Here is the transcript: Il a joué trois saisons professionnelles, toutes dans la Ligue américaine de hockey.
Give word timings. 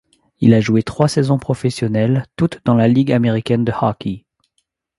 Il 0.39 0.55
a 0.55 0.61
joué 0.61 0.81
trois 0.81 1.07
saisons 1.07 1.37
professionnelles, 1.37 2.25
toutes 2.35 2.57
dans 2.65 2.73
la 2.73 2.87
Ligue 2.87 3.11
américaine 3.11 3.63
de 3.63 3.71
hockey. 3.71 4.25